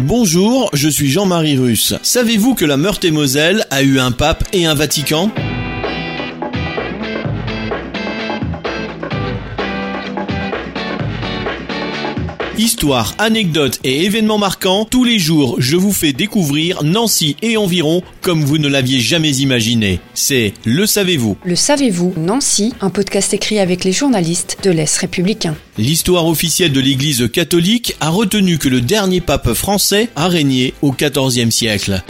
[0.00, 1.94] Bonjour, je suis Jean-Marie Russe.
[2.02, 5.30] Savez-vous que la Meurthe-et-Moselle a eu un pape et un Vatican?
[12.58, 18.02] Histoire, anecdotes et événements marquants, tous les jours je vous fais découvrir Nancy et environ
[18.22, 20.00] comme vous ne l'aviez jamais imaginé.
[20.14, 25.54] C'est Le Savez-vous Le savez-vous, Nancy, un podcast écrit avec les journalistes de l'Est républicain.
[25.76, 30.92] L'histoire officielle de l'Église catholique a retenu que le dernier pape français a régné au
[30.92, 32.02] XIVe siècle.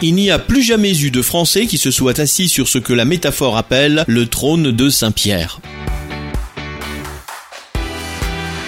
[0.00, 2.94] Il n'y a plus jamais eu de Français qui se soit assis sur ce que
[2.94, 5.60] la métaphore appelle le trône de Saint-Pierre.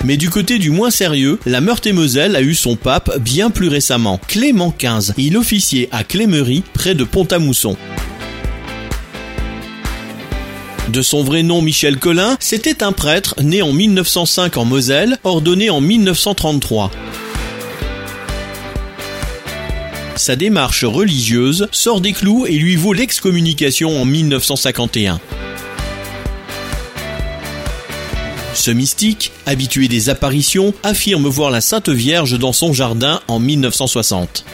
[0.07, 4.21] Mais du côté du moins sérieux, la Meurthe-et-Moselle a eu son pape bien plus récemment,
[4.29, 5.15] Clément XV.
[5.19, 7.77] Il officiait à Clémery, près de Pont-à-Mousson.
[10.91, 15.71] De son vrai nom Michel Collin, c'était un prêtre né en 1905 en Moselle, ordonné
[15.71, 16.93] en 1933.
[20.15, 25.19] Sa démarche religieuse sort des clous et lui vaut l'excommunication en 1951.
[28.67, 34.45] Ce mystique, habitué des apparitions, affirme voir la Sainte Vierge dans son jardin en 1960.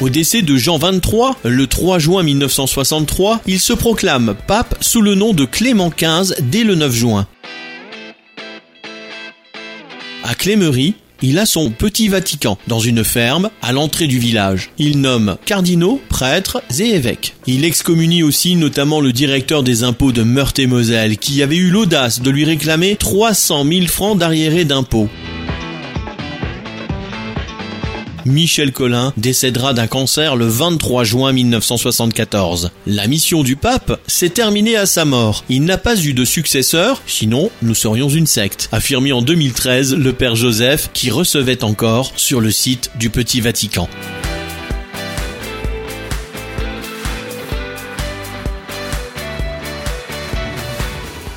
[0.00, 5.16] Au décès de Jean XXIII, le 3 juin 1963, il se proclame pape sous le
[5.16, 7.26] nom de Clément XV dès le 9 juin.
[10.22, 14.70] À Clémery, il a son petit Vatican dans une ferme à l'entrée du village.
[14.78, 17.34] Il nomme cardinaux, prêtres et évêques.
[17.46, 22.30] Il excommunie aussi notamment le directeur des impôts de Meurthe-et-Moselle qui avait eu l'audace de
[22.30, 25.08] lui réclamer 300 000 francs d'arriérés d'impôts.
[28.26, 32.70] Michel Collin décédera d'un cancer le 23 juin 1974.
[32.86, 35.44] La mission du pape s'est terminée à sa mort.
[35.48, 40.12] Il n'a pas eu de successeur, sinon nous serions une secte, affirmé en 2013 le
[40.12, 43.88] père Joseph qui recevait encore sur le site du Petit Vatican.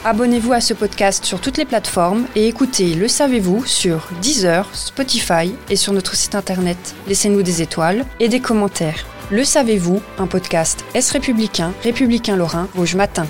[0.10, 5.54] Abonnez-vous à ce podcast sur toutes les plateformes et écoutez Le Savez-vous sur Deezer, Spotify
[5.70, 6.96] et sur notre site internet.
[7.08, 9.06] Laissez-nous des étoiles et des commentaires.
[9.30, 13.28] Le Savez-vous, un podcast Est républicain, républicain lorrain, Rouge Matin.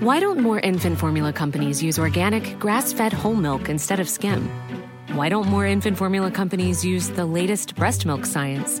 [0.00, 4.48] Why don't more infant formula companies use organic, grass fed whole milk instead of skim?
[5.16, 8.80] Why don't more infant formula companies use the latest breast milk science?